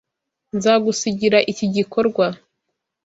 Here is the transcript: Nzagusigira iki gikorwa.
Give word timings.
Nzagusigira 0.57 1.39
iki 1.51 1.65
gikorwa. 1.75 2.25